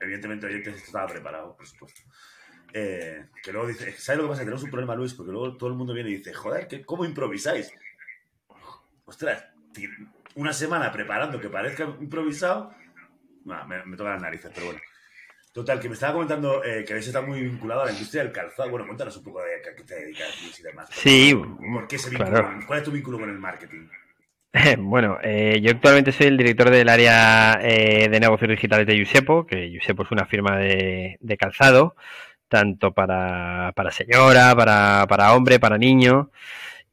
[0.00, 2.00] evidentemente oyentes, esto estaba preparado, por supuesto.
[2.72, 4.40] Eh, que luego dice, ¿sabes lo que pasa?
[4.42, 7.04] Tenemos un problema, Luis, porque luego todo el mundo viene y dice, joder, ¿qué, ¿cómo
[7.04, 7.72] improvisáis?
[9.04, 9.44] Ostras,
[10.34, 12.74] una semana preparando que parezca improvisado,
[13.46, 14.80] me, me toca las narices, pero bueno.
[15.52, 18.32] Total, que me estaba comentando eh, que habéis estado muy vinculado a la industria del
[18.32, 18.70] calzado.
[18.70, 20.28] Bueno, cuéntanos un poco de a qué te dedicas
[20.58, 20.90] y demás.
[20.90, 21.34] Sí,
[21.72, 22.30] ¿Por qué ese vínculo?
[22.30, 22.60] claro.
[22.66, 23.88] ¿Cuál es tu vínculo con el marketing?
[24.78, 29.46] Bueno, eh, yo actualmente soy el director del área eh, de negocios digitales de Yusepo,
[29.46, 31.96] que Yusepo es una firma de, de calzado,
[32.48, 36.30] tanto para, para señora, para, para hombre, para niño.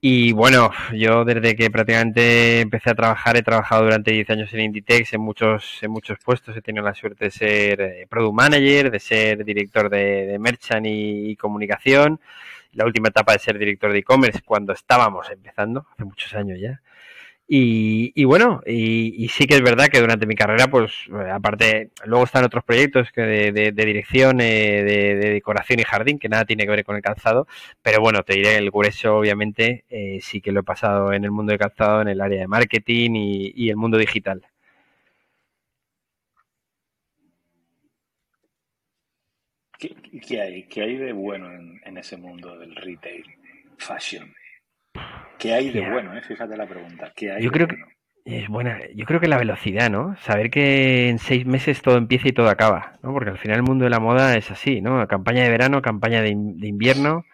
[0.06, 4.60] Y bueno, yo desde que prácticamente empecé a trabajar, he trabajado durante 10 años en
[4.60, 6.58] Inditex en muchos, en muchos puestos.
[6.58, 10.86] He tenido la suerte de ser eh, product manager, de ser director de, de merchant
[10.88, 12.20] y, y comunicación.
[12.74, 16.82] La última etapa de ser director de e-commerce cuando estábamos empezando, hace muchos años ya.
[17.47, 22.23] Y, bueno, y, sí que es verdad que durante mi carrera, pues eh, aparte, luego
[22.25, 26.29] están otros proyectos que de, de- de dirección, eh, de, de decoración y jardín, que
[26.29, 27.47] nada tiene que ver con el calzado,
[27.82, 31.32] pero bueno, te diré, el grueso obviamente eh, sí que lo he pasado en el
[31.32, 34.41] mundo del calzado, en el área de marketing y, el mundo digital.
[40.27, 43.23] ¿Qué, hay, qué hay de bueno en, en ese mundo del retail,
[43.77, 44.34] fashion?
[45.39, 46.15] ¿Qué hay de bueno?
[46.15, 46.21] eh?
[46.21, 47.12] Fíjate la pregunta.
[47.15, 47.77] ¿Qué hay Yo creo que-?
[48.25, 50.15] Es buena, yo creo que la velocidad, ¿no?
[50.15, 53.12] Saber que en seis meses todo empieza y todo acaba, ¿no?
[53.12, 55.06] Porque al final el mundo de la moda es así, ¿no?
[55.10, 57.25] Campaña de verano, campaña de, in- de invierno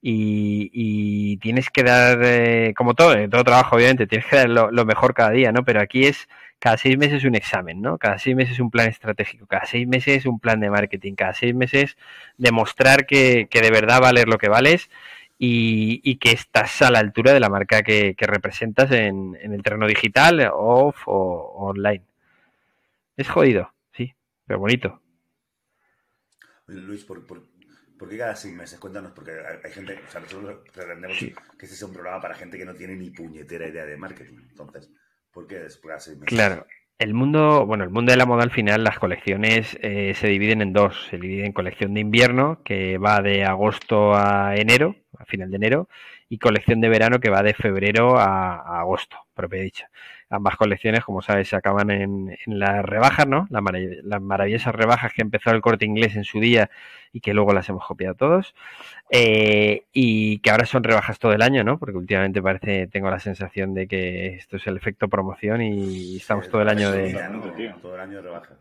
[0.00, 4.48] y, y tienes que dar, eh, como todo, en todo trabajo obviamente, tienes que dar
[4.48, 5.64] lo, lo mejor cada día, ¿no?
[5.66, 6.28] Pero aquí es
[6.58, 7.98] cada seis meses un examen, ¿no?
[7.98, 11.54] Cada seis meses un plan estratégico, cada seis meses un plan de marketing, cada seis
[11.54, 11.98] meses
[12.38, 14.88] demostrar que, que de verdad vales lo que vales
[15.38, 19.52] y, y que estás a la altura de la marca que, que representas en, en
[19.52, 22.04] el terreno digital, off o, o online.
[23.16, 24.12] Es jodido, sí,
[24.46, 25.00] pero bonito.
[26.66, 27.46] Luis, ¿por, por,
[27.98, 28.78] por qué cada seis meses?
[28.78, 29.32] Cuéntanos, porque
[29.64, 31.34] hay, gente, o sea, nosotros pretendemos Sí.
[31.58, 34.38] que este sea un programa para gente que no tiene ni puñetera idea de marketing.
[34.50, 34.90] Entonces,
[35.32, 36.28] ¿por qué es cada seis meses?
[36.28, 36.66] Claro.
[36.98, 40.62] El mundo, bueno, el mundo de la moda al final, las colecciones eh, se dividen
[40.62, 41.06] en dos.
[41.10, 45.56] Se divide en colección de invierno, que va de agosto a enero, a final de
[45.56, 45.88] enero,
[46.28, 49.84] y colección de verano, que va de febrero a, a agosto, propio dicho.
[50.30, 53.46] Ambas colecciones, como sabes, se acaban en, en las rebajas, ¿no?
[53.50, 56.70] Marav- las maravillosas rebajas que empezó el corte inglés en su día
[57.12, 58.54] y que luego las hemos copiado todos.
[59.10, 61.78] Eh, y que ahora son rebajas todo el año, ¿no?
[61.78, 66.48] Porque últimamente parece, tengo la sensación de que esto es el efecto promoción y estamos
[66.50, 67.12] todo el año de.
[67.80, 68.54] Todo el año de rebaja.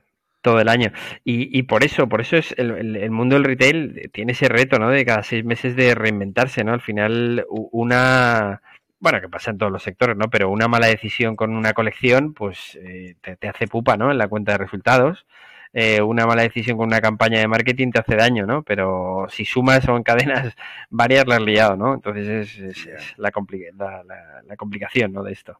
[0.49, 0.91] Todo el año.
[1.25, 4.47] Y, y por eso, por eso es el, el- el mundo del retail tiene ese
[4.49, 4.89] reto, ¿no?
[4.89, 6.73] De cada seis meses de reinventarse, ¿no?
[6.73, 8.61] Al final, una
[8.99, 10.29] bueno, que pasa en todos los sectores, ¿no?
[10.29, 14.09] Pero una mala decisión con una colección, pues eh, te, te hace pupa, ¿no?
[14.11, 15.25] En la cuenta de resultados.
[15.73, 18.63] Eh, una mala decisión con una campaña de marketing te hace daño, ¿no?
[18.63, 20.55] Pero si sumas o encadenas
[20.89, 21.93] varias, la has liado, ¿no?
[21.93, 22.93] Entonces es, es- Ya.
[22.93, 25.21] es la, compli- la, la- la complicación, ¿no?
[25.23, 25.59] De esto.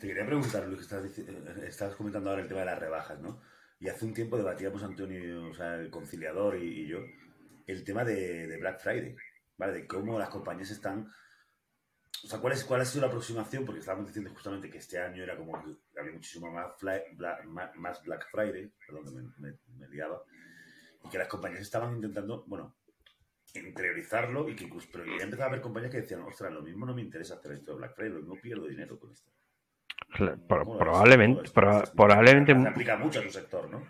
[0.00, 2.78] Te quería preguntar, Luis, que estás, dici- eh, estabas comentando ahora el tema de las
[2.78, 3.38] rebajas, ¿no?
[3.82, 7.00] Y hace un tiempo debatíamos Antonio, o sea, el conciliador y, yo,
[7.66, 9.16] el tema de, Black Friday,
[9.58, 9.72] ¿vale?
[9.72, 11.10] De cómo las compañías están...
[12.22, 13.64] O sea, ¿cuál, es, ¿cuál ha sido la aproximación?
[13.64, 16.70] Porque estábamos diciendo justamente que este año era como que había muchísimo más,
[17.74, 20.22] más, Black Friday, perdón que me, me liaba,
[21.04, 22.76] y que las compañías estaban intentando, bueno,
[23.52, 26.94] interiorizarlo y que pero ya empezaba a haber compañías que decían, ostras, lo mismo no
[26.94, 29.32] me interesa hacer esto de Black Friday, lo mismo pierdo dinero con esto.
[30.48, 32.54] Probablemente, probablemente.
[32.54, 33.82] Se aplica mucho a tu sector, ¿no?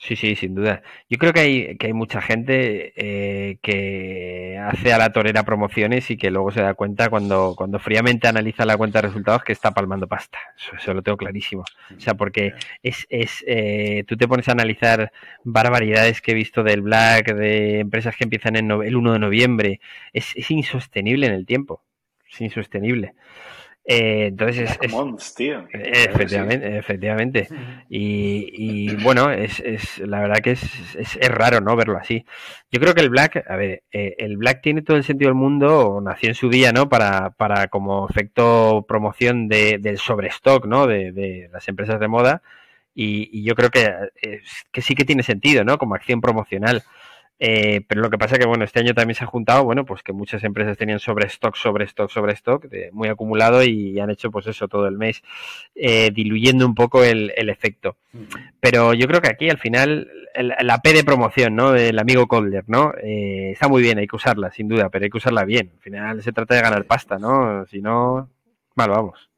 [0.00, 0.82] Sí, sí, sin duda.
[1.10, 6.08] Yo creo que hay, que hay mucha gente eh, que hace a la torera promociones
[6.12, 9.52] y que luego se da cuenta cuando, cuando fríamente analiza la cuenta de resultados que
[9.52, 10.38] está palmando pasta.
[10.76, 11.64] Eso, lo tengo clarísimo.
[11.96, 15.10] O sea, porque es, es eh, tú te pones a analizar
[15.42, 19.80] barbaridades que he visto del Black, de empresas que empiezan en el 1 de noviembre.
[20.12, 21.82] Es, es insostenible en el tiempo.
[22.30, 23.14] Es insostenible.
[23.90, 25.66] Eh, entonces es, tío.
[25.72, 27.48] Efectivamente, efectivamente.
[27.88, 32.26] Y, bueno, es, es, la verdad que es, es, raro no verlo así.
[32.70, 35.36] Yo creo que el Black, a ver, eh, el Black tiene todo el sentido del
[35.36, 36.90] mundo, o nació en su día, ¿no?
[36.90, 40.86] Para, para como efecto promoción de, del sobrestock, ¿no?
[40.86, 42.42] De, de las empresas de moda.
[42.94, 43.90] Y, y yo creo que,
[44.70, 45.78] que sí que tiene sentido, ¿no?
[45.78, 46.82] Como acción promocional.
[47.40, 50.02] Eh, pero lo que pasa que, bueno, este año también se ha juntado, bueno, pues
[50.02, 54.30] que muchas empresas tenían sobre stock, sobre stock, sobre stock, muy acumulado y han hecho,
[54.30, 55.22] pues eso, todo el mes,
[55.74, 57.96] eh, diluyendo un poco el, efecto.
[58.60, 61.72] Pero yo creo que aquí, al final, la P de promoción, ¿no?
[61.72, 62.92] Del amigo Calder, ¿no?
[63.02, 65.70] Eh, está muy bien, hay que usarla, sin duda, pero hay que usarla bien.
[65.74, 67.64] Al final se trata de ganar pasta, ¿no?
[67.66, 68.28] Si no,
[68.74, 69.28] mal vamos.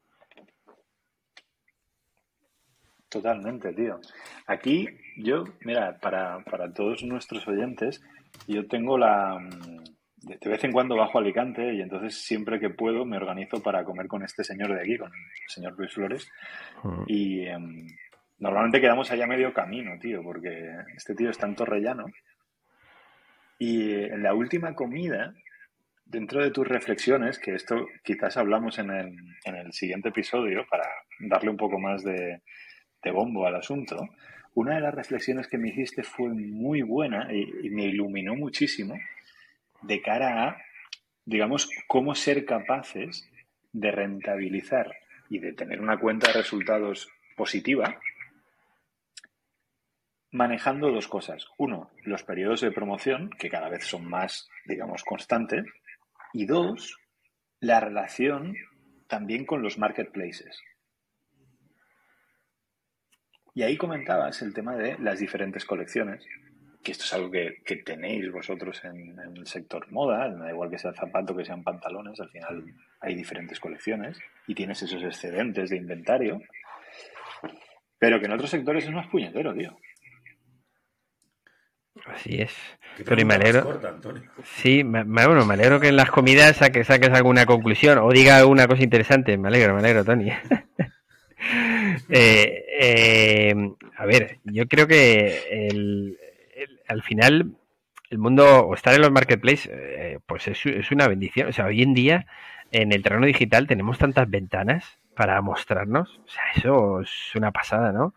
[3.11, 4.01] Totalmente, tío.
[4.47, 4.89] Aquí
[5.23, 8.03] yo, mira, para, para todos nuestros oyentes,
[8.47, 9.39] yo tengo la...
[9.39, 9.85] Mm,
[10.23, 13.85] de vez en cuando bajo a Alicante y entonces siempre que puedo me organizo para
[13.85, 16.31] comer con este señor de aquí, con el señor Luis Flores.
[16.83, 17.03] Mm.
[17.07, 17.87] Y em,
[18.39, 22.05] normalmente quedamos allá medio camino, tío, porque este tío está en Torrellano.
[23.59, 25.33] Y en la última comida,
[26.05, 30.85] dentro de tus reflexiones, que esto quizás hablamos en el, en el siguiente episodio para
[31.21, 32.43] darle un poco más de,
[33.03, 33.97] de bombo al asunto,
[34.55, 38.99] una de las reflexiones que me hiciste fue muy buena y, me iluminó muchísimo
[39.83, 40.57] de cara a,
[41.25, 43.29] digamos, cómo ser capaces
[43.73, 44.95] de rentabilizar
[45.29, 47.99] y de tener una cuenta de resultados positiva
[50.33, 51.47] manejando dos cosas.
[51.59, 55.65] Uno, los periodos de promoción, que cada vez son más, digamos, constantes.
[56.33, 56.99] Y dos,
[57.61, 58.55] la relación
[59.09, 60.61] también con los marketplaces.
[63.55, 66.25] Y ahí comentabas el tema de las diferentes colecciones,
[66.83, 70.93] que esto es algo que, tenéis vosotros en, el sector moda, da igual que sea
[70.93, 72.65] zapato, que sean pantalones, al final
[73.01, 76.41] hay diferentes colecciones y tienes esos excedentes de inventario,
[77.99, 79.77] pero que en otros sectores es más puñetero, tío.
[82.07, 82.55] Así es.
[83.05, 83.81] Pero me alegro.
[84.43, 88.39] sí, me, bueno, me alegro que en las comidas saques, saques alguna conclusión o diga
[88.39, 89.37] alguna cosa interesante.
[89.37, 90.31] Me alegro, me alegro, Tony.
[92.11, 93.55] Eh, eh,
[93.97, 96.17] a ver, yo creo que
[96.89, 97.55] al final
[98.09, 101.49] el mundo, o estar en los marketplaces, eh, pues es, una bendición.
[101.49, 102.27] O sea, hoy en día
[102.73, 106.21] en el terreno digital tenemos tantas ventanas para mostrarnos.
[106.25, 108.15] O sea, eso es una pasada, ¿no?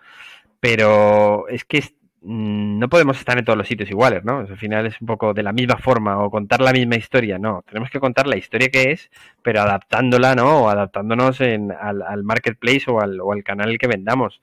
[0.59, 1.83] Pero es que
[2.25, 4.39] no podemos estar en todos los sitios iguales, ¿no?
[4.39, 7.63] Al final es un poco de la misma forma o contar la misma historia, no.
[7.67, 9.09] Tenemos que contar la historia que es,
[9.41, 10.63] pero adaptándola, ¿no?
[10.63, 14.41] O adaptándonos al, marketplace o al, o al canal que vendamos.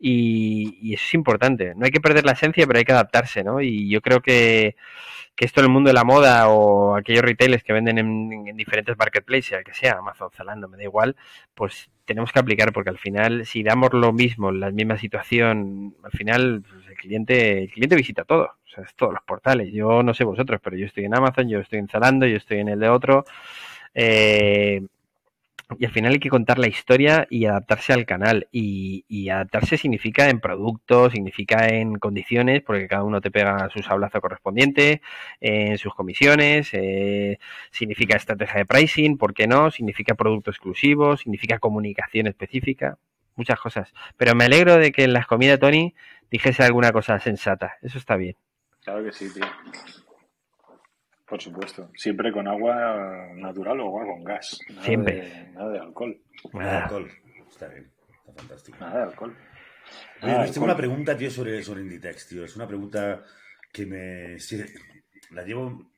[0.00, 1.74] Y, y, eso es importante.
[1.76, 3.60] No hay que perder la esencia, pero hay que adaptarse, ¿no?
[3.60, 4.74] Y yo creo que
[5.34, 8.96] que esto en el mundo de la moda o aquellos retailers que venden en, diferentes
[8.98, 11.16] marketplaces, que sea Amazon, Zalando, me da igual,
[11.54, 16.10] pues tenemos que aplicar porque al final si damos lo mismo, la misma situación, al
[16.12, 19.72] final pues, el cliente el cliente visita todo, o sea, es todos los portales.
[19.72, 22.58] Yo no sé vosotros, pero yo estoy en Amazon, yo estoy en Zalando, yo estoy
[22.58, 23.24] en el de otro.
[23.94, 24.82] Eh,
[25.78, 28.48] y al final hay que contar la historia y adaptarse al canal.
[28.50, 34.20] Y, adaptarse significa en productos, significa en condiciones, porque cada uno te pega su sablazo
[34.20, 35.02] correspondiente,
[35.40, 37.38] en sus comisiones, eh,
[37.70, 39.70] significa estrategia de pricing, ¿por qué no?
[39.70, 42.98] Significa producto exclusivo, significa comunicación específica,
[43.36, 43.92] muchas cosas.
[44.16, 45.94] Pero me alegro de que en las comidas, Tony,
[46.30, 47.74] dijese alguna cosa sensata.
[47.82, 48.36] Eso está bien.
[48.82, 49.46] Claro que sí, tío.
[51.32, 51.88] Por supuesto.
[51.94, 54.58] Siempre con agua natural o agua con gas.
[54.82, 55.48] Siempre.
[55.54, 56.20] nada de alcohol.
[56.52, 57.10] Nada de alcohol.
[57.48, 57.90] Está bien.
[58.18, 58.76] Está fantástico.
[58.78, 59.36] Nada de alcohol.
[60.20, 62.44] tengo una pregunta, tío, sobre, sobre Inditex, tío.
[62.44, 63.22] Es una pregunta
[63.72, 64.36] que me...
[65.30, 65.90] la llevo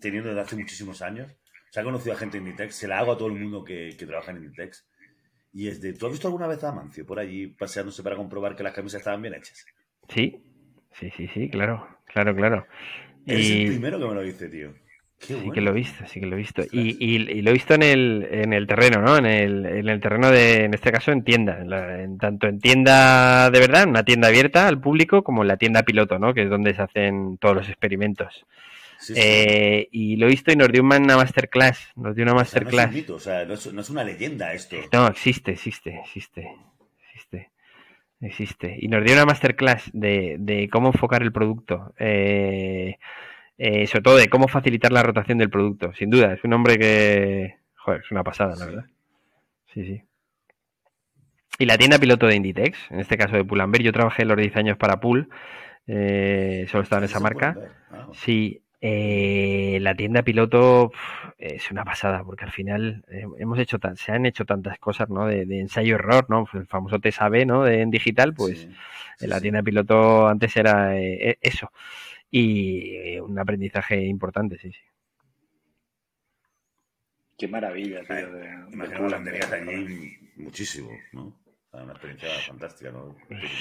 [0.00, 1.32] teniendo desde hace muchísimos años.
[1.70, 2.74] Se ha conocido a gente en Inditex.
[2.74, 4.84] Se la hago a todo el mundo que, que trabaja en Inditex.
[5.52, 5.92] Y es de...
[5.92, 8.98] ¿Tú has visto alguna vez a Amancio por allí paseándose para comprobar que las camisas
[8.98, 9.64] estaban bien hechas?
[10.08, 10.42] Sí,
[10.98, 12.66] sí, sí, sí, claro, claro, claro.
[13.26, 14.72] Es el primero que me lo dice, tío.
[15.18, 16.62] Qué sí que lo he visto, sí que lo he visto.
[16.72, 19.16] Y, y- y lo he visto en el, en el terreno, ¿no?
[19.16, 21.58] En el, en el terreno de, en este caso, en tienda.
[21.60, 25.42] En la- en tanto en tienda de verdad, en una tienda abierta al público, como
[25.42, 26.34] en la tienda piloto, ¿no?
[26.34, 28.44] Que es donde se hacen todos los experimentos.
[28.98, 29.20] Sí, sí.
[29.24, 31.90] Eh, y lo he visto y nos dio una masterclass.
[31.94, 32.92] Nos dio una O sea, no es un masterclass.
[32.92, 34.76] mito, o sea, no es, no es una leyenda esto.
[34.92, 36.48] No, existe, existe, existe,
[38.22, 38.76] existe.
[38.80, 42.96] Y nos dio una masterclass de, de cómo enfocar el producto, eh,
[43.58, 45.92] eh, sobre todo de cómo facilitar la rotación del producto.
[45.94, 48.64] Sin duda, es un hombre que, joder, es una pasada, la Sí.
[48.66, 48.84] verdad.
[49.74, 50.02] Sí, sí.
[51.58, 54.56] Y la tienda piloto de Inditex, en este caso de Pull&Bear, yo trabajé los 10
[54.56, 55.28] años para Pull,
[55.86, 57.56] eh, solo estaba en esa marca.
[58.12, 63.78] Sí, eh, la tienda piloto pf, es una pasada, porque al final eh, hemos hecho
[63.78, 65.26] tan, se han hecho tantas cosas, ¿no?
[65.26, 66.44] De, de ensayo-error, ¿no?
[66.44, 67.62] Pues el famoso TSAB, ¿no?
[67.62, 69.42] De, en digital, pues sí, sí, en la sí.
[69.42, 71.70] tienda piloto antes era eh, eh, eso.
[72.28, 74.80] Y eh, un aprendizaje importante, sí, sí.
[77.38, 78.32] Qué maravilla, tío.
[78.32, 79.52] De, de ¿verdad?
[79.52, 81.41] allí muchísimo, ¿no?
[81.74, 83.16] Una experiencia fantástica, ¿no?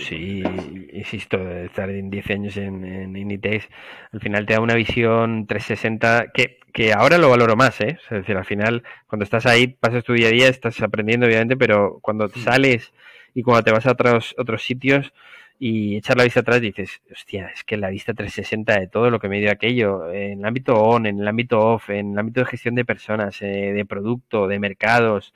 [0.06, 0.44] Sí,
[0.92, 3.70] insisto, estar en 10 años en, en Inditex,
[4.12, 7.98] al final te da una visión 360 que, que ahora lo valoro más, ¿eh?
[8.04, 11.56] Es decir, al final, cuando estás ahí, pasas tu día a día, estás aprendiendo, obviamente,
[11.56, 12.92] pero cuando sales
[13.34, 15.14] y cuando te vas a otros, otros sitios
[15.58, 19.22] y echar la vista atrás, dices, hostia, es que la vista 360 de todo lo
[19.22, 22.42] que me dio aquello, en el ámbito on, en el ámbito off, en el ámbito
[22.42, 25.34] de gestión de personas, eh, de producto, de mercados,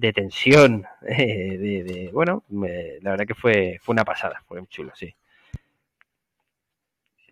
[0.00, 4.58] de tensión, eh, de, de- bueno, me- la verdad que fue, fue una pasada, fue
[4.60, 5.14] muy chulo, sí.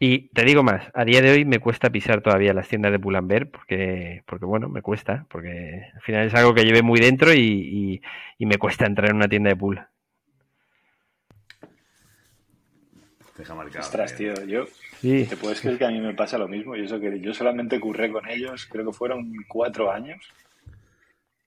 [0.01, 3.01] Y te digo más, a día de hoy me cuesta pisar todavía las tiendas de
[3.01, 7.33] Pull&Bear porque, porque bueno, me cuesta, porque al final es algo que llevé muy dentro
[7.33, 8.03] y, y-
[8.39, 9.81] y me cuesta entrar en una tienda de Pull.
[13.37, 13.81] Deja marcado.
[13.85, 14.67] Ostras, tío, yo
[15.01, 16.75] Sí, ¿Te puedes creer que a mí me pasa lo mismo?
[16.77, 20.19] Y eso que yo solamente curré con ellos, creo que fueron cuatro años,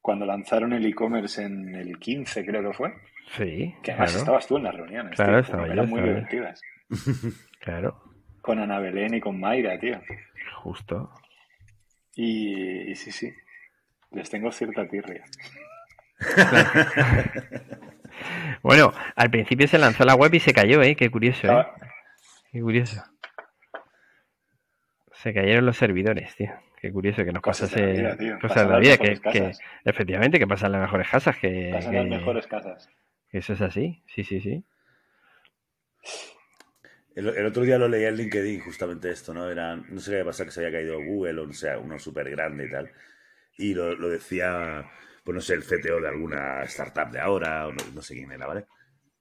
[0.01, 2.93] cuando lanzaron el e-commerce en el 15, creo que fue.
[3.37, 6.01] sí, Que además claro, estabas tú en las reuniones, Claro, tío, estaba yo, eran muy
[6.01, 6.61] divertidas.
[7.59, 8.01] claro,
[8.41, 10.01] Con Ana Belén y con Mayra, tío.
[10.63, 11.11] justo.
[12.15, 13.31] Y, y sí, sí,
[14.11, 15.23] les tengo cierta tirria.
[18.61, 20.95] Bueno, al principio se lanzó la web y se cayó, ¿eh?
[20.95, 21.49] Qué curioso, ¿eh?
[21.49, 21.75] Estaba-
[22.51, 23.01] Qué curioso.
[25.13, 26.51] Se cayeron los servidores, tío.
[26.81, 28.35] Qué curioso que nos Cosas de pasase la vida, tío.
[28.41, 29.51] cosas Pasan de la vida, que,
[29.85, 32.89] efectivamente que pasan las mejores casas, que, Pasan que- las mejores casas.
[33.29, 34.63] que eso es así, sí, sí, sí.
[37.15, 39.49] El, el otro día lo leía en LinkedIn, justamente esto, ¿no?
[39.49, 41.99] Era, no sé qué había pasado, que se había caído Google o no sé, uno
[41.99, 42.91] súper grande y tal.
[43.57, 44.85] Y lo, lo decía,
[45.23, 48.31] pues no sé, el CTO de alguna startup de ahora, o no, no sé quién
[48.31, 48.65] era, ¿vale?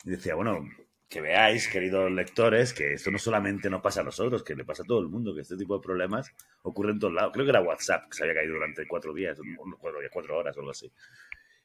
[0.05, 0.68] Y decía, bueno,
[1.11, 4.85] que veáis, queridos lectores, que esto no solamente nos pasa a nosotros, que le pasa
[4.85, 7.33] a todo el mundo, que este tipo de problemas ocurren en todos lados.
[7.33, 9.37] Creo que era WhatsApp, que se había caído durante cuatro días,
[9.81, 10.90] cuatro, días, cuatro horas o algo así.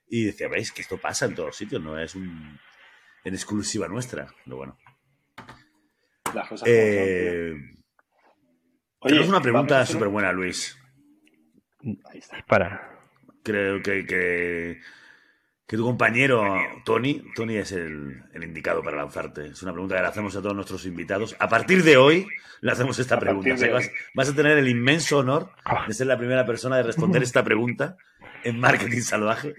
[0.08, 2.60] Y decía, veis, que esto pasa en todos sitios, no es un,
[3.24, 4.34] en exclusiva nuestra.
[4.44, 4.80] Pero bueno.
[6.34, 6.68] Las cosas.
[6.68, 7.54] Eh,
[9.00, 10.76] Oye, tenemos una pregunta súper buena, Luis.
[12.10, 12.44] Ahí está.
[12.48, 13.00] Para.
[13.44, 14.82] Creo que, que,
[15.68, 16.44] que tu compañero
[16.84, 19.48] Tony, Tony es el, el indicado para lanzarte.
[19.48, 21.36] Es una pregunta que le hacemos a todos nuestros invitados.
[21.40, 22.28] A partir de hoy
[22.62, 23.54] le hacemos esta pregunta.
[23.54, 26.78] O sea, de vas, a tener el inmenso honor Ah, de ser la primera persona
[26.78, 27.98] de responder esta pregunta
[28.44, 29.56] en Marketing Salvaje.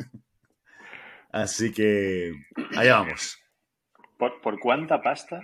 [1.33, 2.33] Así que
[2.77, 3.39] allá vamos.
[4.17, 5.43] ¿Por, por cuánta pasta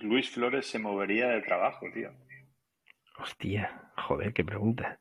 [0.00, 2.12] Luis Flores se movería de trabajo, tío?
[3.18, 4.98] hostia, joder, qué pregunta.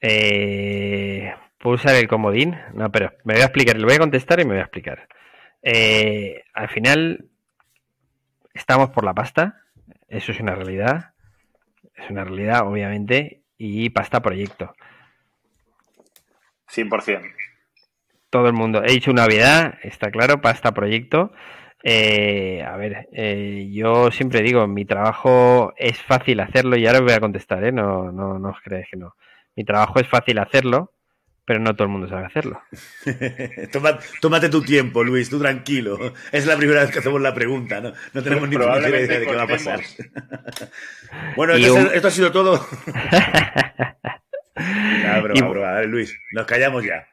[0.00, 2.56] Eh, ¿Puedo usar el comodín?
[2.74, 5.08] No, pero me voy a explicar, le voy a contestar y me voy a explicar.
[5.62, 7.26] Eh, al final,
[8.54, 9.60] estamos por la pasta,
[10.08, 11.12] eso es una realidad,
[11.94, 14.74] es una realidad, obviamente, y pasta proyecto.
[16.68, 17.34] 100%.
[18.30, 18.82] todo el mundo.
[18.84, 21.32] He dicho una obviedad, está claro, pasta proyecto.
[21.82, 27.04] Eh, a ver, eh, yo siempre digo, mi trabajo es fácil hacerlo y ahora os
[27.04, 27.72] voy a contestar, ¿eh?
[27.72, 29.14] No, no, no os creáis que no.
[29.56, 30.92] Mi trabajo es fácil hacerlo,
[31.44, 32.62] pero no todo el mundo sabe hacerlo.
[34.20, 35.98] Tómate tu tiempo, Luis, tú tranquilo.
[36.32, 37.92] Es la primera vez que hacemos la pregunta, ¿no?
[38.12, 39.80] No tenemos ni Probablemente idea de qué va a pasar.
[41.36, 42.64] bueno, esto, un- es- esto ha sido todo.
[44.56, 45.70] Nada, broma, Y- broma.
[45.72, 47.06] Dale, Luis, nos callamos ya.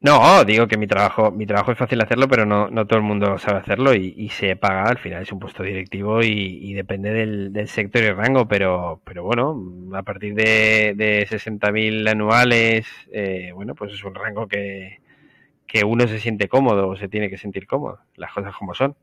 [0.00, 3.04] No, digo que mi trabajo, mi trabajo es fácil hacerlo, pero no, no todo el
[3.04, 6.28] mundo sabe hacerlo y, y se paga, al final es un puesto directivo y,
[6.62, 9.60] y depende del, del sector y rango, pero, pero bueno,
[9.94, 15.00] a partir de, de 60.000 anuales, eh, bueno, pues es un rango que,
[15.66, 18.96] que uno se siente cómodo o se tiene que sentir cómodo, las cosas como son.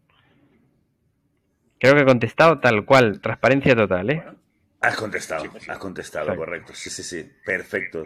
[1.79, 4.23] Creo que he contestado tal cual, transparencia total, ¿eh?
[4.81, 5.71] Has contestado, Sí, sí.
[5.71, 6.73] has contestado, correcto.
[6.73, 8.03] Sí, sí, sí, perfecto.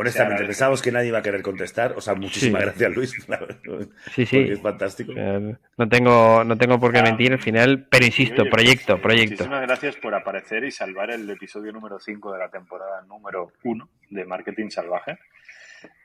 [0.00, 1.92] Honestamente, pensábamos que nadie iba a querer contestar.
[1.96, 2.66] O sea, muchísimas Sí.
[2.66, 3.28] gracias, Luis.
[3.28, 4.38] la verdad, Sí, sí.
[4.38, 5.12] es fantástico.
[5.16, 7.02] Eh, No tengo, no tengo por qué Ah.
[7.04, 9.30] mentir al final, pero insisto, Oye, proyecto, pues, proyecto.
[9.44, 13.88] Muchísimas gracias por aparecer y salvar el episodio número 5 de la temporada número 1
[14.10, 15.18] de Marketing Salvaje.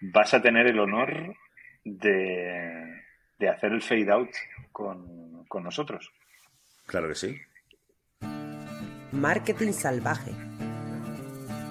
[0.02, 1.36] Vas a tener el honor
[1.84, 3.02] de,
[3.40, 4.30] de hacer el fade out
[4.72, 6.12] con, con nosotros.
[6.86, 7.38] Claro que sí.
[9.12, 10.32] Marketing Salvaje.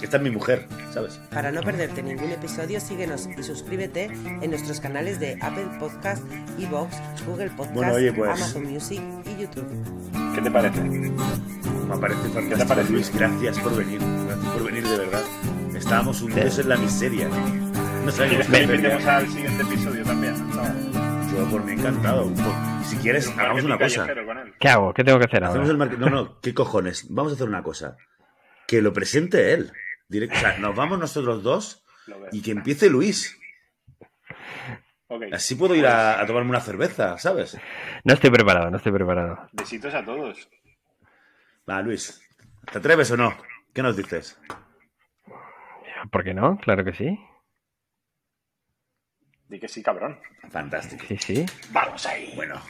[0.05, 1.18] Esta es mi mujer, ¿sabes?
[1.32, 4.05] Para no perderte ningún episodio, síguenos y suscríbete
[4.42, 6.22] en nuestros canales de Apple Podcast,
[6.61, 6.94] Evox,
[7.26, 9.66] Google Podcast, Bueno, oye, pues- Amazon Music y YouTube.
[10.34, 10.82] ¿Qué te parece?
[10.82, 12.92] Me parece ¿Qué te fantástico, parece?
[12.92, 13.12] Luis.
[13.14, 14.00] Gracias por venir.
[14.26, 15.22] Gracias por venir, de verdad.
[15.74, 17.28] Estábamos hundidos en la miseria.
[17.28, 20.34] No sabíamos ¿Quieres que qué invitemos al siguiente episodio también?
[21.32, 22.30] Yo por mí encantado.
[22.84, 24.07] Si quieres, Un hagamos una cosa.
[24.61, 24.92] ¿Qué hago?
[24.92, 25.86] ¿Qué tengo que hacer Hacemos el ahora?
[25.86, 27.07] market- No, no, ¿qué cojones?
[27.09, 27.96] Vamos a hacer una cosa.
[28.66, 29.72] Que lo presente él.
[30.09, 30.36] Directo.
[30.36, 31.84] O sea, nos vamos nosotros dos
[32.32, 33.38] y que empiece Luis.
[35.09, 35.24] Ok.
[35.32, 37.59] Así puedo ir a, a tomarme una cerveza, ¿sabes?
[38.05, 39.48] No estoy preparado, no estoy preparado.
[39.52, 40.48] Besitos a todos.
[41.68, 42.20] Va, Luis.
[42.70, 43.36] ¿Te atreves o no?
[43.72, 44.38] ¿Qué nos dices?
[46.11, 46.59] ¿Por qué no?
[46.59, 47.18] Claro que sí.
[49.48, 50.18] Di que sí, cabrón.
[50.50, 51.05] Fantástico.
[51.07, 51.46] Sí, sí.
[51.70, 52.32] Vamos ahí.
[52.34, 52.61] Bueno,